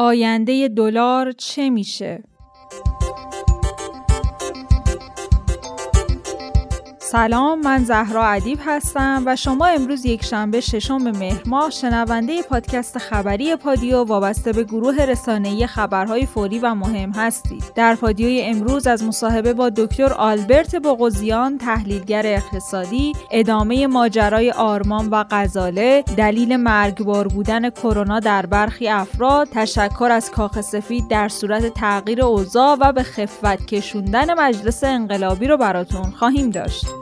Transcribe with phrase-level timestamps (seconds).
[0.00, 2.22] آینده دلار چه میشه؟
[7.12, 12.98] سلام من زهرا ادیب هستم و شما امروز یک شنبه ششم مهر ماه شنونده پادکست
[12.98, 17.64] خبری پادیو وابسته به گروه رسانه‌ای خبرهای فوری و مهم هستید.
[17.74, 25.24] در پادیوی امروز از مصاحبه با دکتر آلبرت بغوزیان تحلیلگر اقتصادی، ادامه ماجرای آرمان و
[25.30, 32.22] غزاله، دلیل مرگبار بودن کرونا در برخی افراد، تشکر از کاخ سفید در صورت تغییر
[32.22, 36.99] اوضاع و به خفت کشوندن مجلس انقلابی رو براتون خواهیم داشت.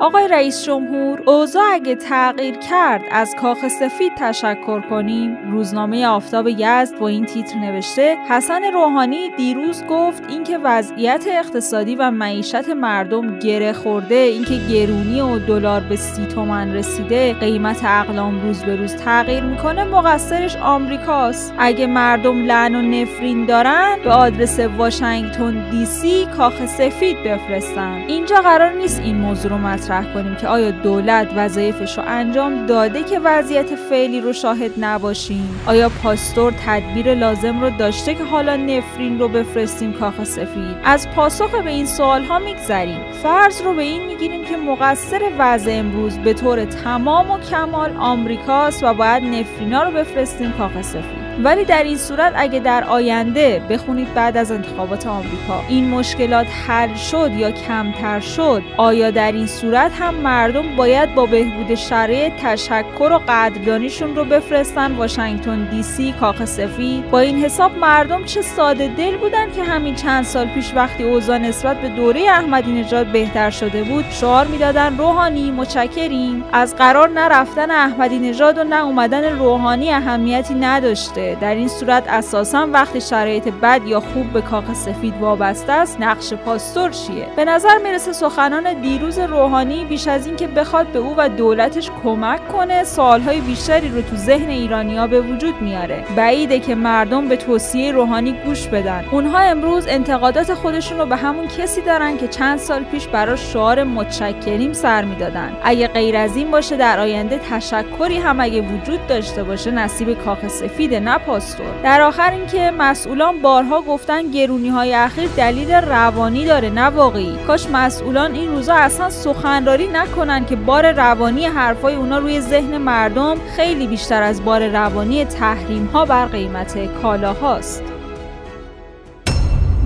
[0.00, 5.50] آقای رئیس جمهور اوضاع اگه تغییر کرد از کاخ سفید تشکر کنیم.
[5.50, 12.10] روزنامه آفتاب یزد با این تیتر نوشته حسن روحانی دیروز گفت اینکه وضعیت اقتصادی و
[12.10, 18.62] معیشت مردم گره خورده اینکه گرونی و دلار به سی تومن رسیده قیمت اقلام روز
[18.62, 21.54] به روز تغییر می‌کنه مقصرش آمریکاست.
[21.58, 28.04] اگه مردم لعن و نفرین دارن به آدرس واشنگتن دی سی کاخ سفید بفرستن.
[28.06, 33.02] اینجا قرار نیست این موضوع رو مطرح کنیم که آیا دولت وظایفش رو انجام داده
[33.02, 39.18] که وضعیت فعلی رو شاهد نباشیم؟ آیا پاستور تدبیر لازم رو داشته که حالا نفرین
[39.18, 43.00] رو بفرستیم کاخ سفید؟ از پاسخ به این سوال ها میگذریم.
[43.22, 48.84] فرض رو به این می‌گیریم که مقصر وضع امروز به طور تمام و کمال آمریکاست
[48.84, 51.19] و باید نفرینا رو بفرستیم کاخ سفید.
[51.44, 56.94] ولی در این صورت اگه در آینده بخونید بعد از انتخابات آمریکا این مشکلات حل
[56.94, 63.12] شد یا کمتر شد آیا در این صورت هم مردم باید با بهبود شرایط تشکر
[63.12, 67.10] و قدردانیشون رو بفرستن؟ واشنگتن دی سی کاخ سفید.
[67.10, 71.38] با این حساب مردم چه ساده دل بودن که همین چند سال پیش وقتی اوضاع
[71.38, 77.70] نسبت به دوره احمدی نژاد بهتر شده بود شعار می‌دادن روحانی متشکریم از قرار نرفتن
[77.70, 81.19] احمدی نژاد و نه اومدن روحانی اهمیتی نداشته.
[81.40, 86.32] در این صورت اساسا وقتی شرایط بد یا خوب به کاخ سفید وابسته است نقش
[86.32, 91.28] پاستور چیه؟ به نظر می‌رسه سخنان دیروز روحانی بیش از اینکه بخواد به او و
[91.28, 96.04] دولتش کمک کنه سوالهای بیشتری رو تو ذهن ایرانیا به وجود میاره.
[96.16, 99.04] بعیده که مردم به توصیه روحانی گوش بدن.
[99.10, 103.84] اونها امروز انتقادات خودشون رو به همون کسی دارن که چند سال پیش براش شعار
[103.84, 105.56] متشکریم سر می‌دادن.
[105.62, 110.48] اگه غیر از این باشه در آینده تشکری هم اگه وجود داشته باشه نصیب کاخ
[110.48, 111.66] سفیده نه پاستور.
[111.82, 117.38] در آخر اینکه مسئولان بارها گفتن گرونی های اخیر دلیل روانی داره نه واقعی.
[117.46, 123.36] کاش مسئولان این روزا اصلا سخنرانی نکنن که بار روانی حرفای اونا روی ذهن مردم
[123.56, 127.99] خیلی بیشتر از بار روانی تحریم ها بر قیمت کالاهاست.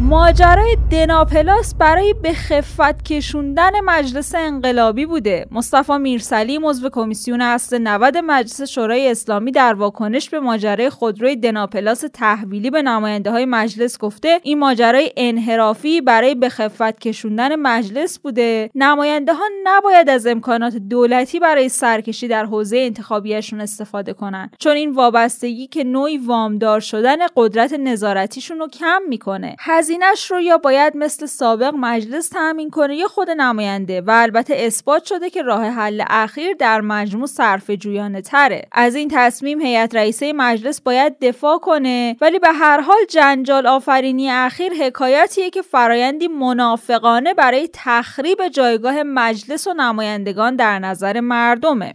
[0.09, 5.47] ماجرای دناپلاس برای به خفت کشوندن مجلس انقلابی بوده.
[5.51, 12.05] مصطفی میرسلی عضو کمیسیون اصل 90 مجلس شورای اسلامی در واکنش به ماجرای خودروی دناپلاس
[12.13, 18.71] تحویلی به نماینده های مجلس گفته این ماجرای انحرافی برای به خفت کشوندن مجلس بوده.
[18.75, 24.93] نماینده ها نباید از امکانات دولتی برای سرکشی در حوزه انتخابیشون استفاده کنن چون این
[24.93, 29.57] وابستگی که نوعی وامدار شدن قدرت نظارتیشون رو کم می‌کنه.
[29.95, 35.05] هزینهش رو یا باید مثل سابق مجلس تأمین کنه یا خود نماینده؟ و البته اثبات
[35.05, 38.63] شده که راه حل اخیر در مجموع صرف جویانه تره.
[38.73, 42.17] از این تصمیم هیئت رئیسه مجلس باید دفاع کنه.
[42.21, 49.67] ولی به هر حال جنجال آفرینی اخیر حکایتیه که فرایندی منافقانه برای تخریب جایگاه مجلس
[49.67, 51.95] و نمایندگان در نظر مردمه.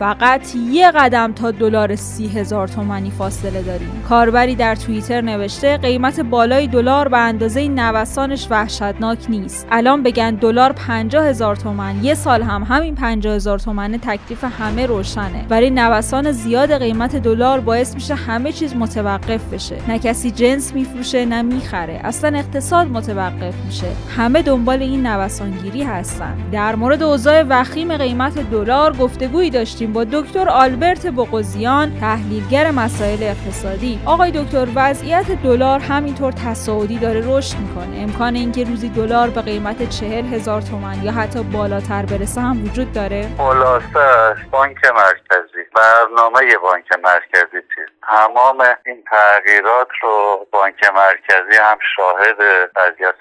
[0.00, 4.02] فقط یه قدم تا دلار سی هزار تومنی فاصله داریم.
[4.08, 9.66] کاربری در توییتر نوشته قیمت بالای دلار به اندازه نوسانش وحشتناک نیست.
[9.70, 14.86] الان بگن دلار پنجاه هزار تومن یه سال هم همین پنجاه هزار تومن تکلیف همه
[14.86, 15.44] روشنه.
[15.48, 19.76] برای نوسان زیاد قیمت دلار باعث میشه همه چیز متوقف بشه.
[19.88, 22.00] نه کسی جنس میفروشه نه می‌خره.
[22.04, 23.86] اصلا اقتصاد متوقف میشه.
[24.16, 26.36] همه دنبال این نوسانگیری هستن.
[26.52, 34.00] در مورد اوضاع وخیم قیمت دلار گفتگویی داشتیم با دکتر آلبرت بقوزیان تحلیلگر مسائل اقتصادی.
[34.06, 37.96] آقای دکتر وضعیت دلار همینطور تصاعدی داره رشد می‌کنه.
[37.96, 42.92] امکان اینکه روزی دلار به قیمت چهل هزار تومن یا حتی بالاتر برسه هم وجود
[42.92, 45.62] داره؟ خلاصش بانک مرکزی.
[45.76, 52.40] برنامه بانک مرکزی چیست؟ تمام این تغییرات رو بانک مرکزی هم شاهد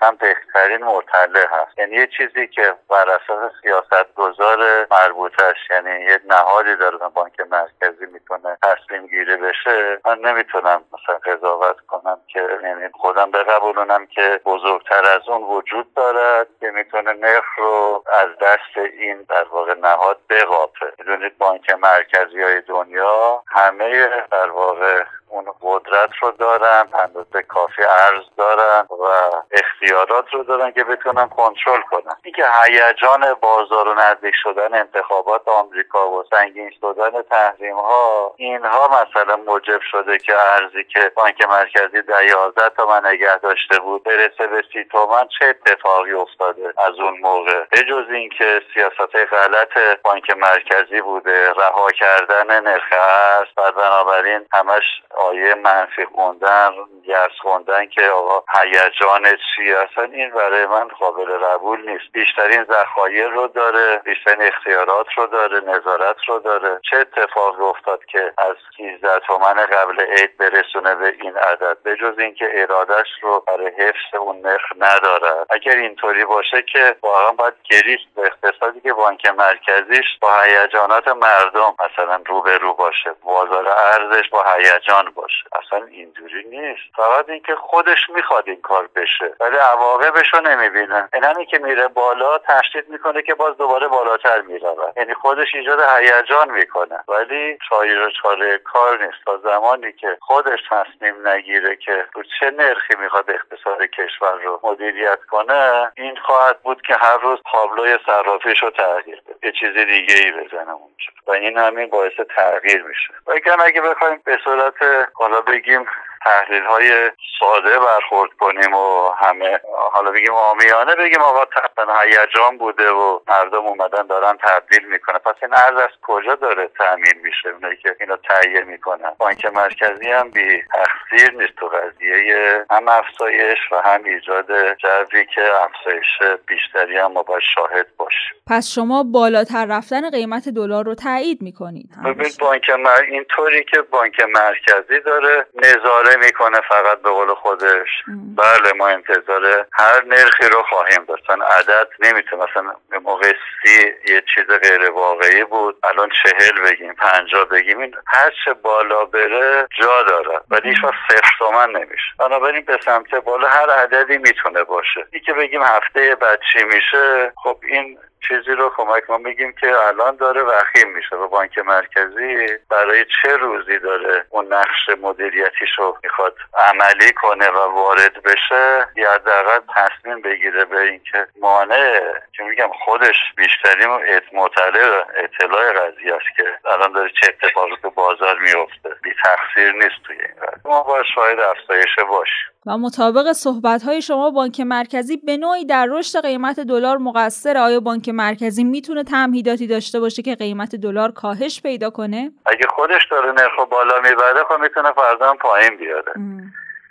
[0.01, 1.77] هم بهترین مطلع هست.
[1.77, 8.05] یعنی یه چیزی که بر اساس سیاست گذار مربوطش یعنی یه نهادی داره بانک مرکزی
[8.05, 15.05] می‌تونه تصمیم گیری بشه من نمی‌تونم مثلا قضاوت کنم که یعنی خودم بقبولونم که بزرگتر
[15.15, 20.93] از اون وجود دارد که می‌تونه نرخ رو از دست این در واقع نهاد بقاپه.
[20.99, 27.83] می‌دونید بانک مرکزی های دنیا همه در واقع że اون قدرت رو دارن اندازه کافی
[27.83, 29.05] ارز دارن و
[29.51, 32.15] اختیارات رو دارن که بتونن کنترل کنن.
[32.23, 39.35] اینکه هیجان بازار و نزدیک شدن انتخابات آمریکا و سنگین شدن تحریم ها اینها مثلا
[39.35, 44.63] موجب شده که ارزی که بانک مرکزی در یازده تومن نگه داشته بود برسه به
[44.73, 51.01] سی تومن چه اتفاقی افتاده از اون موقع؟ به جز اینکه سیاست غلط بانک مرکزی
[51.01, 54.83] بوده رها کردن نرخ ارز و بنابراین همش
[55.19, 56.71] آیه منفی خوندن
[57.09, 62.11] گرس خوندن که آقا هیجان چی اصلا این برای من قابل قبول نیست.
[62.13, 66.79] بیشترین ذخایر رو داره بیشترین اختیارات رو داره نظارت رو داره.
[66.89, 72.19] چه اتفاق افتاد که از 13 تومن قبل عید برسونه به این عدد؟ به جز
[72.19, 75.45] اینکه ارادش رو برای حفظ اون نرخ نداره.
[75.49, 81.75] اگر اینطوری باشه که واقعا باید گریش به اقتصادی که بانک مرکزیش با هیجانات مردم
[81.79, 85.43] مثلا روبرو باشه بازار ارزش با هیجان باشه.
[85.51, 86.98] اصلا اینجوری نیست.
[86.99, 91.09] فقط اینکه خودش می‌خواد این کار بشه ولی عواقبش رو نمی‌بینه.
[91.13, 94.67] این که میره بالا تشدید می‌کنه که باز دوباره بالاتر میره
[94.97, 96.99] یعنی خودش ایجاد هیجان می‌کنه.
[97.07, 99.17] ولی چای و چاره کار نیست.
[99.25, 105.19] تا زمانی که خودش تصمیم نگیره که رو چه نرخی می‌خواد اقتصاد کشور رو مدیریت
[105.31, 109.47] کنه این خواهد بود که هر روز تابلوی صرافیش رو تغییر بده.
[109.47, 111.11] یه چیز دیگه ای بزنه اونجا.
[111.27, 113.13] و این همین باعث تغییر میشه.
[113.27, 113.31] و
[113.65, 114.73] اگه بخوایم به صورت
[115.13, 115.85] حالا بگیم
[116.25, 119.59] تحلیل های ساده برخورد کنیم و همه
[119.91, 125.35] حالا بگیم آمیانه بگیم آقا تقریبا هیجان بوده و مردم اومدن دارن تبدیل می‌کنه پس
[125.41, 129.11] این ارز از کجا داره تامین میشه؟ اونایی که اینو تهیه می‌کنن.
[129.19, 132.65] بانک مرکزی هم بی تقصیر نیست تو قضیه.
[132.71, 138.37] هم افزایش و هم ایجاد جوی که افزایش بیشتری هم ما باید شاهد باشیم.
[138.47, 141.89] پس شما بالاتر رفتن قیمت دلار رو تایید می‌کنید.
[142.05, 143.01] ببین بانک مر...
[143.01, 147.89] اینطوری که بانک مرکزی داره نظاره می‌کنه فقط به قول خودش.
[148.37, 151.29] بله ما انتظار هر نرخی رو خواهیم داشت.
[151.29, 153.33] عدد نمی‌تونه مثلا به موقع
[153.63, 155.77] سی یه چیز غیر واقعی بود.
[155.83, 160.39] الان چهل بگیم پنجاه بگیم این هر چه بالا بره جا داره.
[160.49, 162.13] ولی هیچ صفر تومن نمیشه.
[162.19, 165.07] بنابراین به سمت بالا هر عددی می‌تونه باشه.
[165.11, 169.75] این که بگیم هفته بعد چی میشه خب این چیزی رو کمک ما میگیم که
[169.87, 172.57] الان داره وخیم میشه و بانک مرکزی.
[172.69, 179.13] برای چه روزی داره اون نقش مدیریتیش رو می‌خواد عملی کنه و وارد بشه؟ یا
[179.13, 182.01] حداقل تصمیم بگیره به اینکه مانع
[182.33, 183.89] که میگم خودش بیشترین
[184.33, 190.03] مطلع اطلاع قضیه است که الان داره چه اتفاقی تو بازار میفته بی تقصیر نیست
[190.03, 190.61] توی این قضیه.
[190.65, 195.87] ما باید شاید افزایش باشیم و مطابق صحبت های شما بانک مرکزی به نوعی در
[195.89, 201.61] رشد قیمت دلار مقصر آیا بانک مرکزی می‌تونه تمهیداتی داشته باشه که قیمت دلار کاهش
[201.61, 206.13] پیدا کنه؟ اگه خودش داره نرخ بالا می‌بره خب می‌تونه فردا پایین بیاره.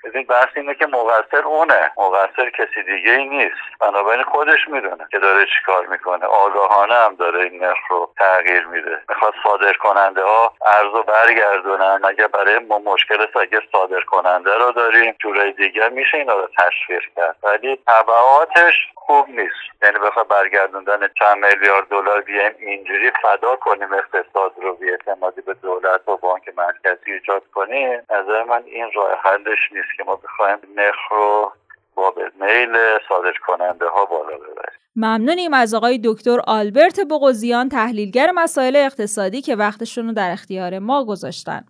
[0.09, 1.91] ببین بحث اینه که مقصر اونه.
[1.97, 3.57] مقصر کسی دیگه ای نیست.
[3.81, 6.27] بنابراین خودش می‌دونه که داره چیکار می‌کنه.
[6.27, 9.03] آگاهانه هم داره این نرخ رو تغییر میده.
[9.09, 12.01] می‌خواد صادر کننده ها ارز برگردونن.
[12.05, 17.03] اگه برای ما مشکل اگه صادر کننده رو داریم؟ جورای دیگه میشه اینا رو تشویق
[17.17, 17.37] کرد.
[17.43, 19.83] ولی تبعاتش خوب نیست.
[19.83, 25.55] یعنی بخواد برگردوندن چند میلیارد دلار بیایم اینجوری فدا کنیم اقتصاد رو بی اعتمادی به
[25.55, 29.89] دولت و بانک مرکزی ایجاد کنیم نظر من این راه حلش نیست.
[29.99, 31.53] که ما بخوایم نرخ رو
[31.95, 32.77] با میل
[33.09, 34.79] صادر کننده ها بالا ببریم.
[34.97, 41.05] ممنونیم از آقای دکتر آلبرت بغوزیان تحلیلگر مسائل اقتصادی که وقتشون رو در اختیار ما
[41.05, 41.65] گذاشتن.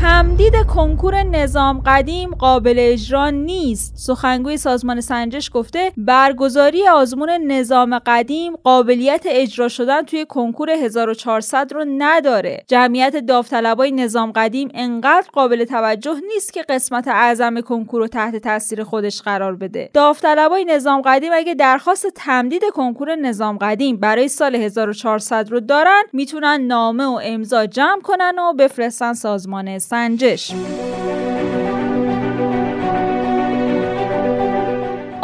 [0.00, 3.92] تمدید کنکور نظام قدیم قابل اجرا نیست.
[3.96, 11.84] سخنگوی سازمان سنجش گفته برگزاری آزمون نظام قدیم قابلیت اجرا شدن توی کنکور 1400 رو
[11.98, 12.64] نداره.
[12.66, 18.84] جمعیت داوطلبای نظام قدیم انقدر قابل توجه نیست که قسمت اعظم کنکور رو تحت تاثیر
[18.84, 19.90] خودش قرار بده.
[19.94, 26.60] داوطلبای نظام قدیم اگه درخواست تمدید کنکور نظام قدیم برای سال 1400 رو دارن می‌تونن
[26.60, 30.52] نامه و امضا جمع کنن و بفرستن سازمان سنجش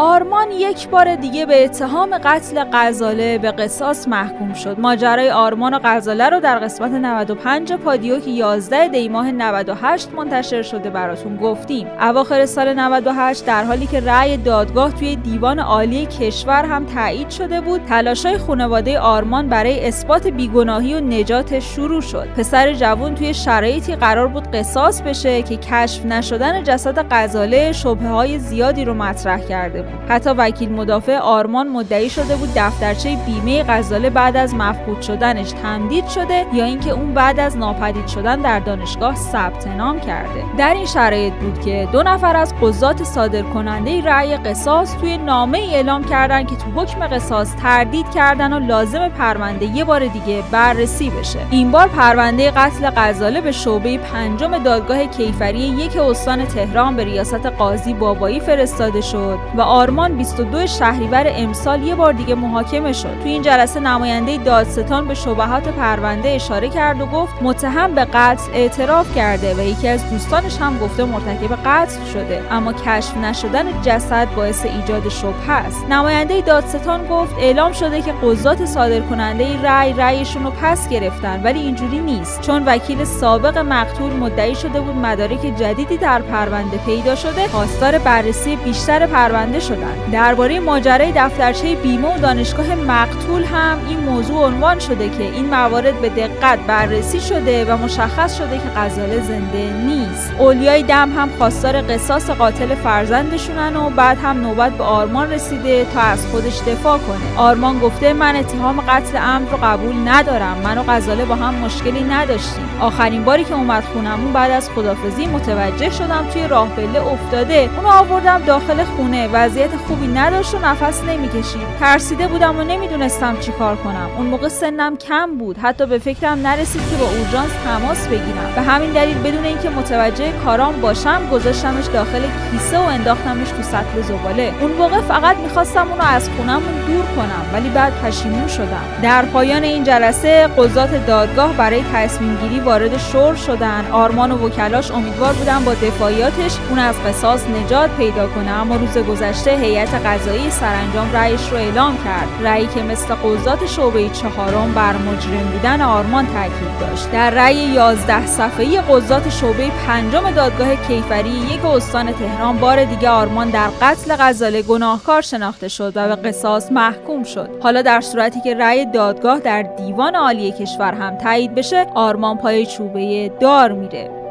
[0.07, 4.79] آرمان یک بار دیگه به اتهام قتل غزاله به قصاص محکوم شد.
[4.79, 10.63] ماجرای آرمان و غزاله رو در قسمت 95 پادیو که 11 دی ماه 98 منتشر
[10.63, 11.87] شده براتون گفتیم.
[12.01, 17.61] اواخر سال 98 در حالی که رأی دادگاه توی دیوان عالی کشور هم تایید شده
[17.61, 22.29] بود تلاشای خانواده آرمان برای اثبات بیگناهی و نجات شروع شد.
[22.37, 28.39] پسر جوان توی شرایطی قرار بود قصاص بشه که کشف نشدن جسد غزاله شبهه های
[28.39, 29.96] زیادی رو مطرح کرده بود.
[30.09, 36.09] حتی وکیل مدافع آرمان مدعی شده بود دفترچه بیمه غزاله بعد از مفقود شدنش تمدید
[36.09, 40.45] شده یا اینکه اون بعد از ناپدید شدن در دانشگاه ثبت نام کرده.
[40.59, 45.59] در این شرایط بود که دو نفر از قضات صادر کننده رأی قصاص توی نامه
[45.59, 50.43] ای اعلام کردن که تو حکم قصاص تردید کردن و لازم پرونده یه بار دیگه
[50.51, 51.39] بررسی بشه.
[51.51, 57.47] این بار پرونده قتل غزاله به شعبه پنجم دادگاه کیفری یک استان تهران به ریاست
[57.47, 63.19] قاضی بابایی فرستاده شد و آرمان 22 شهریور امسال یه بار دیگه محاکمه شد.
[63.23, 68.53] تو این جلسه نماینده دادستان به شبهات پرونده اشاره کرد و گفت متهم به قتل
[68.55, 72.43] اعتراف کرده و یکی از دوستانش هم گفته مرتکب قتل شده.
[72.51, 75.87] اما کشف نشدن جسد باعث ایجاد شبهه است.
[75.91, 81.61] نماینده دادستان گفت اعلام شده که قضات صادر کننده رأی رأیشون رو پس گرفتن ولی
[81.61, 82.41] اینجوری نیست.
[82.41, 88.57] چون وکیل سابق مقتول مدعی شده بود مدارک جدیدی در پرونده پیدا شده خواستار بررسی
[88.57, 90.11] بیشتر پرونده شدن.
[90.13, 96.01] درباره ماجرای دفترچه بیمه و دانشگاه مقتول هم این موضوع عنوان شده که این موارد
[96.01, 100.33] به دقت بررسی شده و مشخص شده که غزاله زنده نیست.
[100.39, 106.01] اولیای دم هم خواستار قصاص قاتل فرزندشونن و بعد هم نوبت به آرمان رسیده تا
[106.01, 107.39] از خودش دفاع کنه.
[107.39, 110.57] آرمان گفته من اتهام قتل عمد رو قبول ندارم.
[110.65, 112.69] من و غزاله با هم مشکلی نداشتیم.
[112.81, 117.71] آخرین باری که اومد خونمون بعد از خدافزی متوجه شدم توی راه پله افتاده.
[117.77, 119.29] اونو آوردم داخل خونه.
[119.57, 121.61] وضعیت خوبی نداشت و نفس نمی‌کشید.
[121.81, 124.11] ترسیده بودم و نمی‌دونستم چیکار کنم.
[124.17, 125.59] اون موقع سنم کم بود.
[125.59, 128.53] حتی به فکرم نرسید که با اورژانس تماس بگیرم.
[128.55, 134.03] به همین دلیل بدون اینکه متوجه کارام باشم گذاشتمش داخل کیسه و انداختمش تو سطل
[134.03, 134.53] زباله.
[134.61, 138.85] اون موقع فقط می‌خواستم اونو از خونمون دور کنم ولی بعد پشیمون شدم.
[139.03, 143.85] در پایان این جلسه قضات دادگاه برای تصمیم گیری وارد شور شدن.
[143.93, 148.99] آرمان و وکلاش امیدوار بودن با دفاعیاتش اون از قصاص نجات پیدا کنه اما روز
[148.99, 152.29] گذشته هیئت قضایی سرانجام رأیش رو اعلام کرد.
[152.43, 157.11] رأیی که مثل قضات شعبه چهارم بر مجرم بودن آرمان تاکید داشت.
[157.11, 163.51] در رأی 11 صفحه‌ای قضات شعبه پنجم دادگاه کیفری یک استان تهران بار دیگه آرمان
[163.51, 167.51] در قتل غزاله گناهکار شناخته شد و به قصاص محکوم شد.
[167.63, 172.67] حالا در صورتی که رأی دادگاه در دیوان عالی کشور هم تایید بشه آرمان پای
[172.67, 174.26] چوبه دار میره.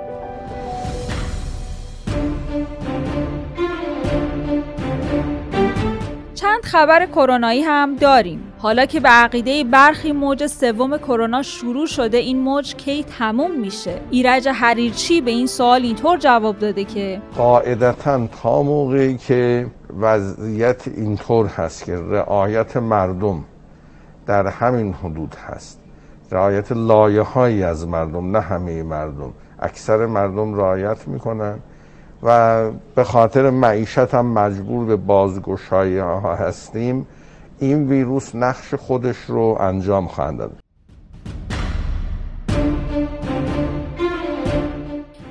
[6.46, 8.54] چند خبر کرونایی هم داریم.
[8.58, 14.02] حالا که به عقیده برخی موج سوم کرونا شروع شده این موج کی تموم میشه؟
[14.12, 19.68] ایرج حریرچی به این سوال اینطور جواب داده که قاعدتا تا موقعی که
[20.00, 23.44] وضعیت اینطور هست که رعایت مردم
[24.28, 25.80] در همین حدود هست.
[26.32, 29.34] رعایت لایه از مردم نه همه مردم.
[29.60, 31.60] اکثر مردم رعایت می‌کنن.
[32.24, 37.08] و به خاطر معیشت هم مجبور به بازگشایی ها هستیم
[37.60, 40.65] این ویروس نقش خودش رو انجام خواهد داد.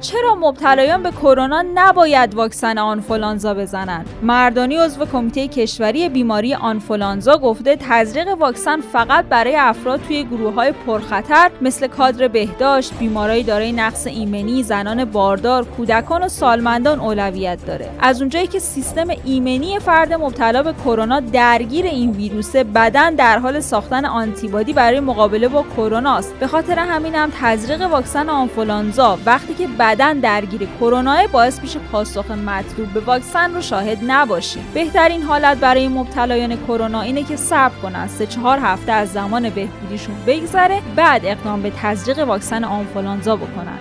[0.04, 7.76] چرا مبتلایان به کرونا نباید واکسن آنفولانزا بزنند؟ مردانی عضو کمیته کشوری بیماری آنفولانزا گفته
[7.80, 14.06] تزریق واکسن فقط برای افراد توی گروه های پرخطر مثل کادر بهداشت بیمارای دارای نقص
[14.06, 17.90] ایمنی زنان باردار کودکان و سالمندان اولویت داره.
[18.00, 23.60] از اونجایی که سیستم ایمنی فرد مبتلا به کرونا درگیر این ویروس بدن در حال
[23.60, 26.34] ساختن آنتیبادی برای مقابله با کرونا است.
[26.40, 32.88] به خاطر همین هم تزریق واکسن آنفولانزا وقتی که درگیر کرونا باعث میشه پاسخ مطلوب
[32.88, 34.64] به واکسن رو شاهد نباشیم.
[34.74, 38.08] بهترین حالت برای مبتلایان کرونا اینه که صبر کنن.
[38.08, 43.78] سه چهار هفته از زمان بهبودیشون بگذره بعد اقدام به تزریق واکسن آنفولانزا بکنن.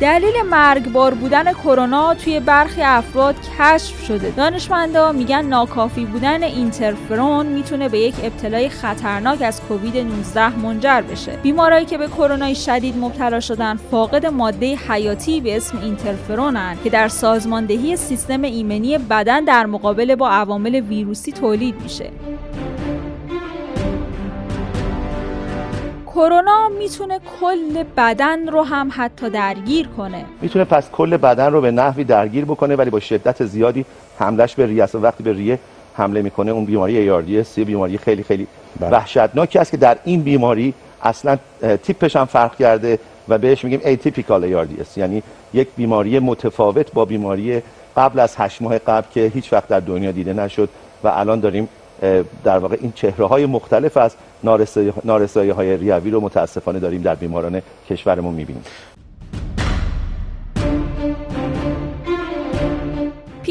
[0.00, 4.30] دلیل مرگبار بودن کرونا توی برخی افراد کشف شده.
[4.30, 11.32] دانشمندا میگن ناکافی بودن اینترفرون می‌تونه به یک ابتلای خطرناک از کووید 19 منجر بشه.
[11.42, 17.08] بیمارایی که به کرونا شدید مبتلا شدن فاقد ماده حیاتی به اسم اینترفرونن که در
[17.08, 22.10] سازماندهی سیستم ایمنی بدن در مقابل با عوامل ویروسی تولید میشه.
[26.14, 31.70] کرونا می‌تونه کل بدن رو هم حتی درگیر کنه می‌تونه پس کل بدن رو به
[31.70, 33.84] نحوی درگیر بکنه ولی با شدت زیادی
[34.18, 35.58] حملش به ریه وقتی به ریه
[35.94, 38.46] حمله می‌کنه اون بیماری ARDS بیماری خیلی خیلی
[38.80, 38.90] بله.
[38.90, 41.38] وحشتناکی است که در این بیماری اصلا
[41.82, 42.98] تیپش هم فرق کرده
[43.28, 45.22] و بهش میگیم atypical ARDS یعنی
[45.54, 47.62] یک بیماری متفاوت با بیماری
[47.96, 50.68] قبل از هشت ماه قبل که هیچ وقت در دنیا دیده نشد
[51.04, 51.68] و الان داریم
[52.44, 54.14] در واقع این چهره های مختلف از
[55.04, 58.64] نارسایی های ریوی رو متاسفانه داریم در بیماران کشورمون می‌بینیم.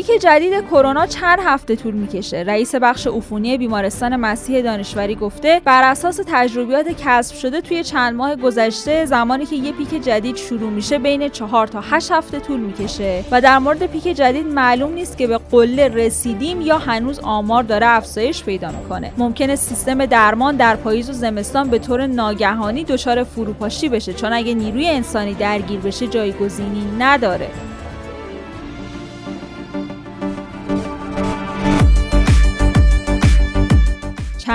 [0.07, 2.37] پیک جدید کرونا چند هفته طول می‌کشه.
[2.37, 8.35] رئیس بخش عفونی بیمارستان مسیح دانشوری گفته بر اساس تجربیات کسب شده توی چند ماه
[8.35, 13.23] گذشته زمانی که یه پیک جدید شروع میشه بین چهار تا 8 هفته طول می‌کشه.
[13.31, 17.87] و در مورد پیک جدید معلوم نیست که به قله رسیدیم یا هنوز آمار داره
[17.87, 19.11] افزایش پیدا می‌کنه.
[19.17, 24.53] ممکنه سیستم درمان در پاییز و زمستان به طور ناگهانی دچار فروپاشی بشه چون اگه
[24.53, 27.49] نیروی انسانی درگیر بشه جایگزینی نداره.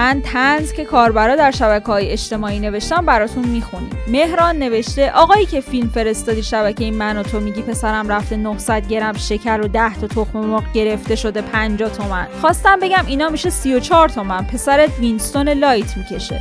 [0.02, 3.90] چند طنز که کاربرا در شبکه های اجتماعی نوشتن براتون می‌خونیم.
[4.09, 9.12] مهران نوشته آقایی که فیلم فرستادی شبکه من و تو میگی پسرم رفته 900 گرم
[9.12, 12.26] شکر و 10 تا تخم مرغ گرفته شده 50 تومن.
[12.40, 14.47] خواستم بگم اینا میشه 34 تومن.
[14.47, 16.40] پسرت Winston Light می‌کشه.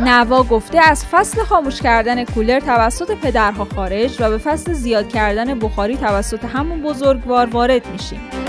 [0.00, 5.58] نوا گفته از فصل خاموش کردن کولر توسط پدرها خارج و به فصل زیاد کردن
[5.58, 8.45] بخاری توسط همون بزرگوار وارد میشیم.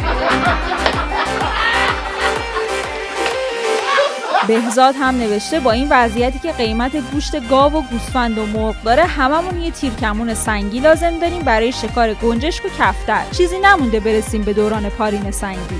[4.48, 9.04] بهزاد هم نوشته با این وضعیتی که قیمت گوشت گاو و گوسفند و مرغ داره
[9.04, 13.24] هممون یه تیرکمون سنگی لازم داریم برای شکار گنجشک و کفتر.
[13.32, 15.80] چیزی نمونده برسیم به دوران پارین سنگی.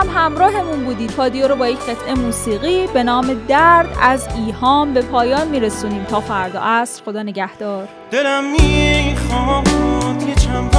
[0.00, 5.02] هم همراهمون بودید پادیو رو با یک قطعه موسیقی به نام درد از ایهام به
[5.02, 6.04] پایان میرسونیم.
[6.04, 7.02] تا فردا عصر.
[7.04, 7.88] خدا نگهدار.
[8.10, 10.70] دلم می‌خواد یه چند